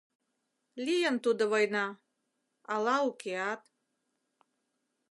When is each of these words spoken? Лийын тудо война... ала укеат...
Лийын 0.85 1.15
тудо 1.23 1.43
война... 1.53 1.85
ала 2.73 2.95
укеат... 3.09 3.61